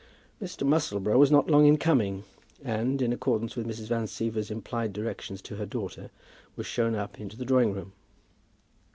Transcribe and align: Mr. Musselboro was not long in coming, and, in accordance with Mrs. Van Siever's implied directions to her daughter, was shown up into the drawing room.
Mr. 0.41 0.65
Musselboro 0.67 1.15
was 1.19 1.29
not 1.29 1.47
long 1.47 1.67
in 1.67 1.77
coming, 1.77 2.23
and, 2.63 3.03
in 3.03 3.13
accordance 3.13 3.55
with 3.55 3.67
Mrs. 3.67 3.87
Van 3.87 4.05
Siever's 4.07 4.49
implied 4.49 4.93
directions 4.93 5.43
to 5.43 5.57
her 5.57 5.65
daughter, 5.67 6.09
was 6.55 6.65
shown 6.65 6.95
up 6.95 7.19
into 7.19 7.37
the 7.37 7.45
drawing 7.45 7.71
room. 7.71 7.93